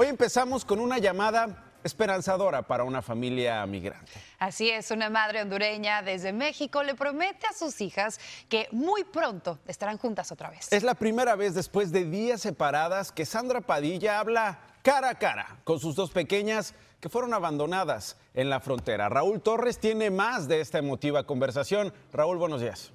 [0.00, 4.12] Hoy empezamos con una llamada esperanzadora para una familia migrante.
[4.38, 9.58] Así es, una madre hondureña desde México le promete a sus hijas que muy pronto
[9.66, 10.72] estarán juntas otra vez.
[10.72, 15.56] Es la primera vez después de días separadas que Sandra Padilla habla cara a cara
[15.64, 19.08] con sus dos pequeñas que fueron abandonadas en la frontera.
[19.08, 21.92] Raúl Torres tiene más de esta emotiva conversación.
[22.12, 22.92] Raúl, buenos días.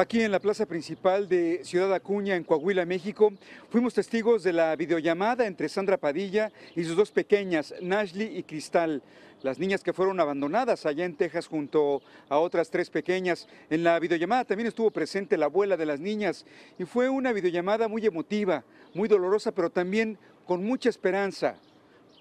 [0.00, 3.34] Aquí en la plaza principal de Ciudad Acuña, en Coahuila, México,
[3.68, 9.02] fuimos testigos de la videollamada entre Sandra Padilla y sus dos pequeñas, Nashli y Cristal,
[9.42, 13.46] las niñas que fueron abandonadas allá en Texas junto a otras tres pequeñas.
[13.68, 16.46] En la videollamada también estuvo presente la abuela de las niñas
[16.78, 18.64] y fue una videollamada muy emotiva,
[18.94, 21.56] muy dolorosa, pero también con mucha esperanza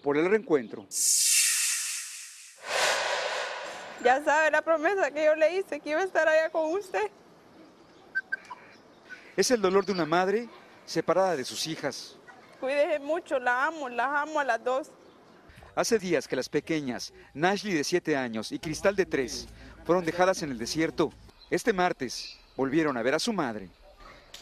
[0.04, 0.86] por el reencuentro.
[4.04, 7.10] Ya sabe la promesa que yo le hice, que iba a estar allá con usted.
[9.40, 10.50] Es el dolor de una madre
[10.86, 12.18] separada de sus hijas.
[12.60, 14.92] Cuídese mucho, la amo, las amo a las dos.
[15.76, 19.48] Hace días que las pequeñas, Nashley de 7 años y Cristal de 3,
[19.86, 21.14] fueron dejadas en el desierto.
[21.50, 23.70] Este martes volvieron a ver a su madre.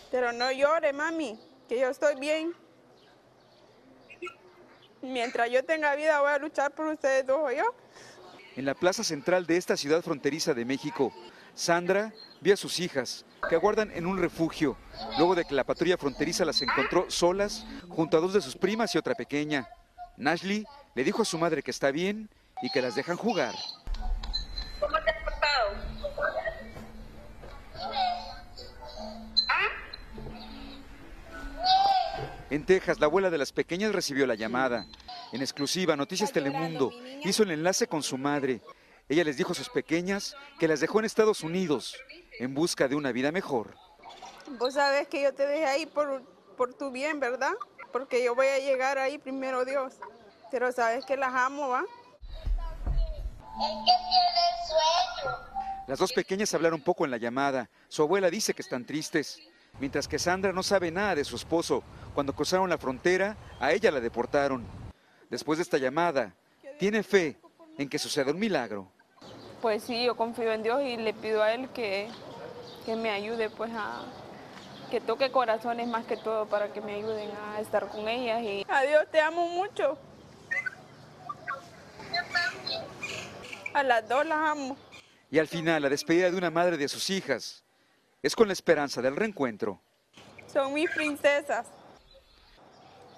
[0.09, 1.39] Pero no llore, mami,
[1.69, 2.55] que yo estoy bien.
[5.03, 7.65] Mientras yo tenga vida voy a luchar por ustedes dos, yo.
[8.55, 11.13] En la plaza central de esta ciudad fronteriza de México,
[11.57, 14.77] Sandra vio a sus hijas, que aguardan en un refugio,
[15.17, 18.93] luego de que la patrulla fronteriza las encontró solas junto a dos de sus primas
[18.93, 19.67] y otra pequeña.
[20.17, 22.29] Nashley le dijo a su madre que está bien
[22.61, 23.55] y que las dejan jugar.
[24.79, 25.71] ¿Cómo te has portado?
[32.51, 34.85] En Texas, la abuela de las pequeñas recibió la llamada.
[35.33, 36.91] En exclusiva, Noticias Telemundo
[37.23, 38.61] hizo el enlace con su madre.
[39.09, 41.95] Ella les dijo a sus pequeñas que las dejó en Estados Unidos
[42.39, 43.75] en busca de una vida mejor.
[44.59, 46.23] Vos sabes que yo te dejé ahí por,
[46.57, 47.53] por tu bien, ¿verdad?
[47.93, 49.93] Porque yo voy a llegar ahí primero Dios.
[50.51, 51.81] Pero sabes que las amo, ¿va?
[51.81, 55.37] Es que tiene sueño.
[55.87, 57.69] Las dos pequeñas hablaron poco en la llamada.
[57.87, 59.39] Su abuela dice que están tristes,
[59.79, 61.81] mientras que Sandra no sabe nada de su esposo.
[62.13, 64.65] Cuando cruzaron la frontera, a ella la deportaron.
[65.29, 66.35] Después de esta llamada,
[66.77, 67.39] tiene fe
[67.77, 68.91] en que suceda un milagro.
[69.61, 72.09] Pues sí, yo confío en Dios y le pido a Él que,
[72.85, 74.05] que me ayude, pues a
[74.89, 78.41] que toque corazones más que todo para que me ayuden a estar con ellas.
[78.41, 78.65] Y...
[78.69, 79.97] Adiós, te amo mucho.
[83.73, 84.77] A las dos las amo.
[85.29, 87.63] Y al final, la despedida de una madre de sus hijas
[88.23, 89.79] es con la esperanza del reencuentro.
[90.51, 91.67] Son mis princesas.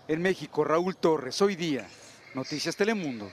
[0.08, 1.88] En México, Raúl Torres, hoy día,
[2.34, 3.32] Noticias Telemundo.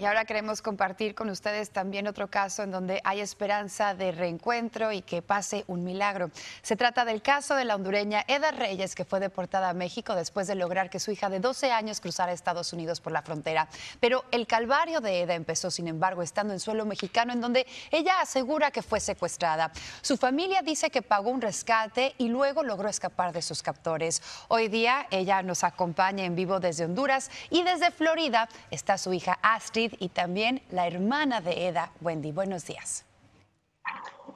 [0.00, 4.92] Y ahora queremos compartir con ustedes también otro caso en donde hay esperanza de reencuentro
[4.92, 6.30] y que pase un milagro.
[6.62, 10.46] Se trata del caso de la hondureña Eda Reyes, que fue deportada a México después
[10.46, 13.68] de lograr que su hija de 12 años cruzara Estados Unidos por la frontera.
[14.00, 18.22] Pero el calvario de Eda empezó, sin embargo, estando en suelo mexicano, en donde ella
[18.22, 19.70] asegura que fue secuestrada.
[20.00, 24.22] Su familia dice que pagó un rescate y luego logró escapar de sus captores.
[24.48, 29.38] Hoy día ella nos acompaña en vivo desde Honduras y desde Florida está su hija
[29.42, 32.32] Astrid y también la hermana de Eda, Wendy.
[32.32, 33.04] Buenos días.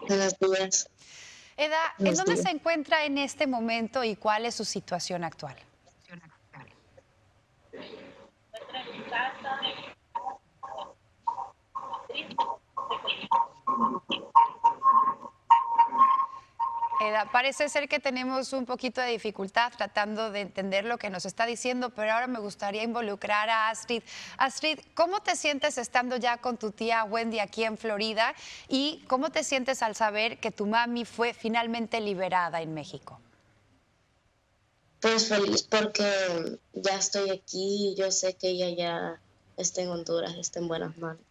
[0.09, 0.89] Buenos días.
[1.57, 2.45] Eda, ¿en Buenos dónde días.
[2.45, 5.57] se encuentra en este momento y cuál es su situación actual?
[17.33, 21.47] Parece ser que tenemos un poquito de dificultad tratando de entender lo que nos está
[21.47, 24.03] diciendo, pero ahora me gustaría involucrar a Astrid.
[24.37, 28.35] Astrid, ¿cómo te sientes estando ya con tu tía Wendy aquí en Florida?
[28.69, 33.21] ¿Y cómo te sientes al saber que tu mami fue finalmente liberada en México?
[35.01, 39.21] Pues feliz porque ya estoy aquí y yo sé que ella ya
[39.57, 41.23] está en Honduras, está en buenas manos.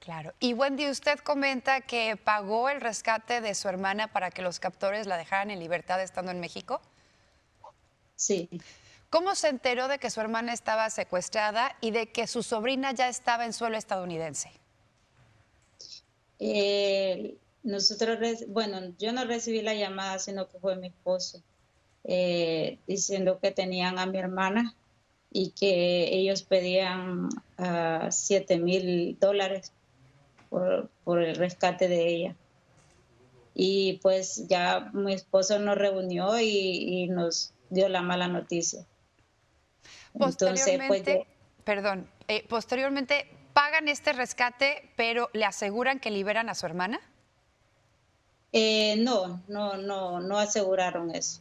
[0.00, 0.32] Claro.
[0.40, 5.06] Y Wendy, usted comenta que pagó el rescate de su hermana para que los captores
[5.06, 6.80] la dejaran en libertad estando en México.
[8.16, 8.48] Sí,
[9.10, 13.08] ¿Cómo se enteró de que su hermana estaba secuestrada y de que su sobrina ya
[13.08, 14.52] estaba en suelo estadounidense?
[16.38, 21.42] Eh, nosotros, bueno, yo no recibí la llamada, sino que fue mi esposo,
[22.04, 24.76] eh, diciendo que tenían a mi hermana
[25.32, 29.72] y que ellos pedían ah, siete mil dólares
[30.50, 32.36] por, por el rescate de ella.
[33.54, 38.84] Y pues ya mi esposo nos reunió y, y nos dio la mala noticia.
[40.14, 40.38] Entonces,
[40.86, 46.54] pues Posteriormente, yo- perdón, eh, posteriormente pagan este rescate, pero le aseguran que liberan a
[46.54, 47.00] su hermana.
[48.52, 51.40] eh, no, no, no, no aseguraron eso.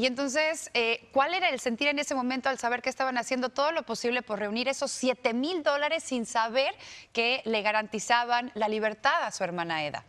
[0.00, 3.50] Y entonces, eh, ¿cuál era el sentir en ese momento al saber que estaban haciendo
[3.50, 6.74] todo lo posible por reunir esos 7 mil dólares sin saber
[7.12, 10.06] que le garantizaban la libertad a su hermana Eda?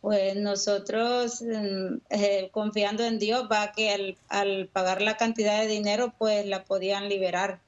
[0.00, 5.68] Pues nosotros, mm, eh, confiando en Dios, va que al, al pagar la cantidad de
[5.68, 7.60] dinero, pues la podían liberar.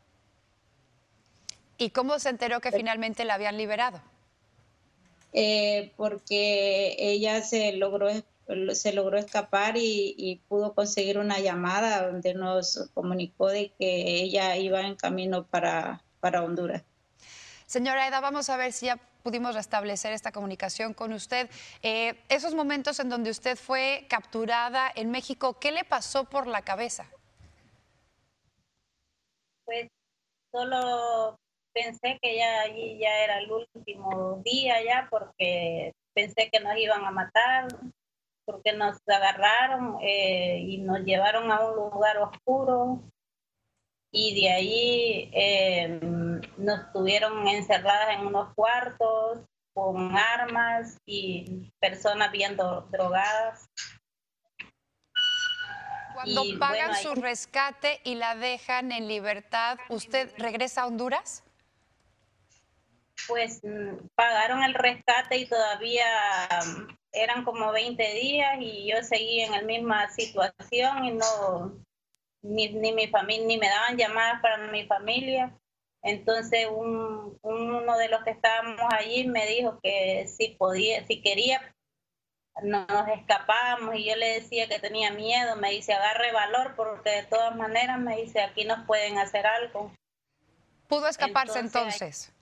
[1.79, 4.03] ¿Y cómo se enteró que finalmente la habían liberado?
[5.33, 8.09] Eh, porque ella se logró
[8.73, 14.57] se logró escapar y, y, pudo conseguir una llamada donde nos comunicó de que ella
[14.57, 16.85] iba en camino para, para Honduras.
[17.67, 21.51] Señora Eda, vamos a ver si ya pudimos restablecer esta comunicación con usted.
[21.83, 26.63] Eh, esos momentos en donde usted fue capturada en México, ¿qué le pasó por la
[26.63, 27.11] cabeza?
[29.65, 29.89] Pues
[30.53, 31.37] solo
[31.73, 37.05] pensé que ya allí ya era el último día ya porque pensé que nos iban
[37.05, 37.67] a matar,
[38.47, 43.03] porque nos agarraron eh, y nos llevaron a un lugar oscuro
[44.13, 46.01] y de ahí eh,
[46.57, 49.41] nos tuvieron encerradas en unos cuartos
[49.75, 53.69] con armas y personas viendo drogadas.
[56.15, 61.45] Cuando pagan su rescate y la dejan en libertad, ¿usted regresa a Honduras?
[63.29, 66.07] Pues mm, pagaron el rescate y todavía
[66.67, 71.77] mm, eran como 20 días y yo seguí en la misma situación y no,
[72.43, 75.57] ni, ni mi familia, ni me daban llamadas para mi familia.
[76.03, 81.75] Entonces un, uno de los que estábamos allí me dijo que si podía, si quería,
[82.63, 85.57] nos escapábamos y yo le decía que tenía miedo.
[85.57, 89.93] Me dice, agarre valor porque de todas maneras me dice, aquí nos pueden hacer algo.
[90.89, 92.33] ¿Pudo escaparse entonces?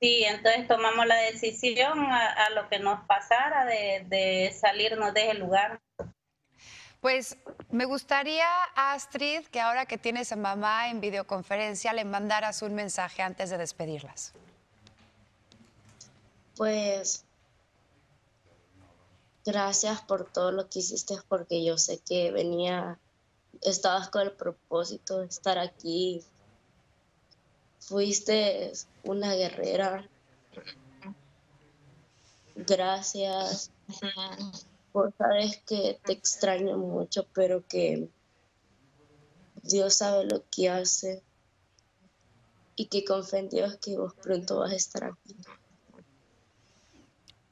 [0.00, 5.34] Sí, entonces tomamos la decisión a, lo que nos pasara de, de salirnos de ese
[5.34, 5.80] lugar.
[7.00, 7.36] Pues
[7.70, 13.22] me gustaría, Astrid, que ahora que tienes a mamá en videoconferencia, le mandaras un mensaje
[13.22, 14.32] antes de despedirlas.
[16.56, 17.24] Pues
[19.44, 22.98] gracias por todo lo que hiciste, porque yo sé que venía,
[23.62, 26.24] estabas con el propósito de estar aquí.
[27.86, 28.72] Fuiste
[29.04, 30.08] una guerrera.
[32.56, 33.70] Gracias.
[34.92, 38.08] Vos sabes que te extraño mucho, pero que
[39.62, 41.22] Dios sabe lo que hace
[42.74, 45.36] y que confío en Dios que vos pronto vas a estar aquí.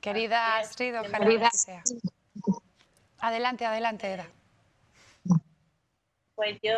[0.00, 1.82] Querida Astrid, ojalá sea.
[3.19, 4.28] Adelante, adelante, Eda.
[6.34, 6.75] Pues yo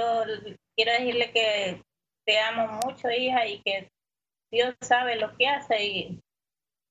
[0.76, 1.82] quiero decirle que
[2.26, 3.90] te amo mucho, hija, y que
[4.50, 6.20] Dios sabe lo que hace y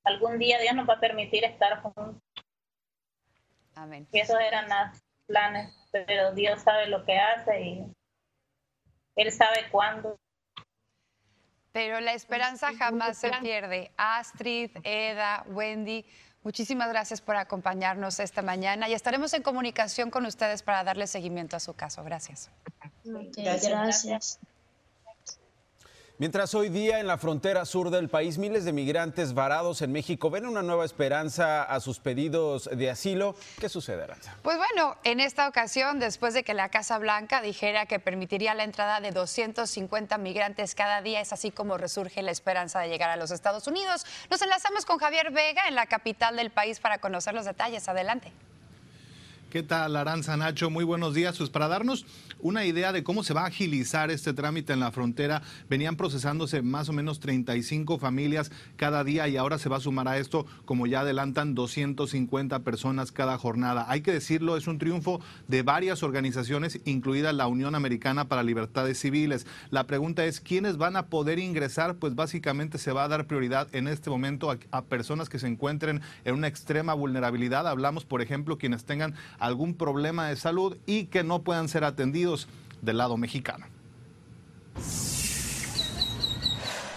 [0.03, 2.15] algún día Dios nos va a permitir estar juntos.
[3.75, 4.07] Amén.
[4.11, 7.93] Y esos eran los planes, pero Dios sabe lo que hace y
[9.15, 10.17] Él sabe cuándo.
[11.73, 13.91] Pero la esperanza jamás se pierde.
[13.97, 16.05] Astrid, Eda, Wendy,
[16.43, 21.57] muchísimas gracias por acompañarnos esta mañana y estaremos en comunicación con ustedes para darle seguimiento
[21.57, 22.05] a su caso.
[22.05, 22.49] Gracias.
[23.03, 24.39] gracias.
[26.17, 30.29] Mientras hoy día en la frontera sur del país miles de migrantes varados en México
[30.29, 34.15] ven una nueva esperanza a sus pedidos de asilo, ¿qué sucederá?
[34.41, 38.63] Pues bueno, en esta ocasión, después de que la Casa Blanca dijera que permitiría la
[38.63, 43.17] entrada de 250 migrantes cada día, es así como resurge la esperanza de llegar a
[43.17, 44.05] los Estados Unidos.
[44.29, 47.89] Nos enlazamos con Javier Vega en la capital del país para conocer los detalles.
[47.89, 48.31] Adelante.
[49.55, 50.69] ¿Qué tal, Aranza Nacho?
[50.69, 51.38] Muy buenos días.
[51.38, 52.05] Pues para darnos
[52.41, 56.62] una idea de cómo se va a agilizar este trámite en la frontera, venían procesándose
[56.62, 60.45] más o menos 35 familias cada día y ahora se va a sumar a esto,
[60.65, 63.85] como ya adelantan, 250 personas cada jornada.
[63.88, 69.00] Hay que decirlo, es un triunfo de varias organizaciones, incluida la Unión Americana para Libertades
[69.00, 69.47] Civiles.
[69.69, 71.95] La pregunta es, ¿quiénes van a poder ingresar?
[71.95, 75.47] Pues básicamente se va a dar prioridad en este momento a, a personas que se
[75.47, 77.69] encuentren en una extrema vulnerabilidad.
[77.69, 82.47] Hablamos, por ejemplo, quienes tengan algún problema de salud y que no puedan ser atendidos
[82.81, 83.65] del lado mexicano.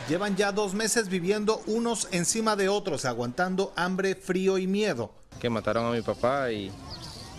[0.09, 5.13] Llevan ya dos meses viviendo unos encima de otros, aguantando hambre, frío y miedo.
[5.39, 6.73] Que mataron a mi papá y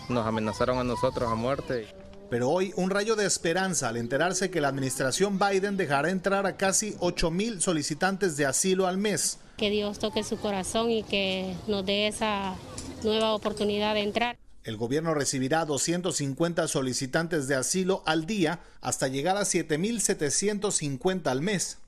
[0.08, 1.88] nos amenazaron a nosotros a muerte.
[2.30, 6.56] Pero hoy un rayo de esperanza al enterarse que la administración Biden dejará entrar a
[6.56, 9.40] casi 8 mil solicitantes de asilo al mes.
[9.56, 12.54] Que Dios toque su corazón y que nos dé esa
[13.02, 14.38] nueva oportunidad de entrar.
[14.62, 21.78] El gobierno recibirá 250 solicitantes de asilo al día hasta llegar a 7.750 al mes.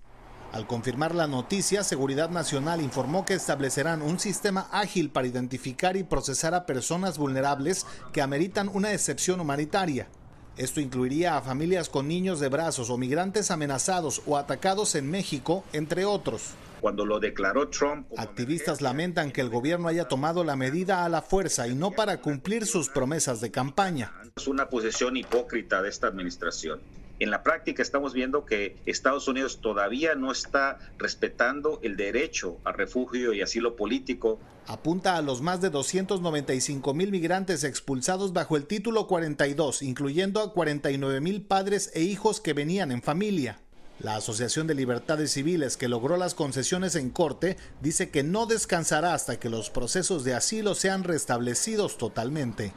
[0.52, 6.02] Al confirmar la noticia, Seguridad Nacional informó que establecerán un sistema ágil para identificar y
[6.02, 10.08] procesar a personas vulnerables que ameritan una excepción humanitaria.
[10.56, 15.62] Esto incluiría a familias con niños de brazos o migrantes amenazados o atacados en México,
[15.74, 16.54] entre otros.
[16.82, 18.08] Cuando lo declaró Trump.
[18.18, 22.20] Activistas lamentan que el gobierno haya tomado la medida a la fuerza y no para
[22.20, 24.12] cumplir sus promesas de campaña.
[24.34, 26.80] Es una posición hipócrita de esta administración.
[27.20, 32.72] En la práctica estamos viendo que Estados Unidos todavía no está respetando el derecho a
[32.72, 34.40] refugio y asilo político.
[34.66, 40.52] Apunta a los más de 295 mil migrantes expulsados bajo el título 42, incluyendo a
[40.52, 43.61] 49 mil padres e hijos que venían en familia.
[44.02, 49.14] La Asociación de Libertades Civiles, que logró las concesiones en corte, dice que no descansará
[49.14, 52.72] hasta que los procesos de asilo sean restablecidos totalmente.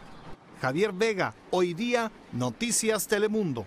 [0.62, 3.66] Javier Vega, hoy día, Noticias Telemundo.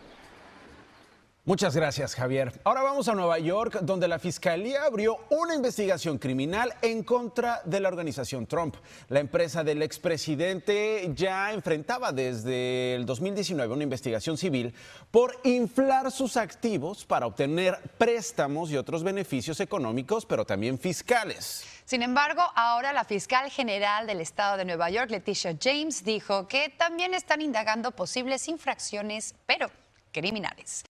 [1.48, 2.52] Muchas gracias, Javier.
[2.62, 7.80] Ahora vamos a Nueva York, donde la Fiscalía abrió una investigación criminal en contra de
[7.80, 8.76] la organización Trump.
[9.08, 14.74] La empresa del expresidente ya enfrentaba desde el 2019 una investigación civil
[15.10, 21.64] por inflar sus activos para obtener préstamos y otros beneficios económicos, pero también fiscales.
[21.86, 26.68] Sin embargo, ahora la fiscal general del estado de Nueva York, Leticia James, dijo que
[26.76, 29.70] también están indagando posibles infracciones, pero
[30.12, 30.84] criminales.